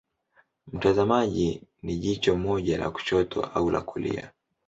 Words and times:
Mtazamaji 0.73 1.63
ni 1.83 1.97
jicho 1.97 2.35
moja 2.35 2.77
la 2.77 2.91
kushoto 2.91 3.41
au 3.45 3.69
la 3.69 3.81
kulia. 3.81 4.31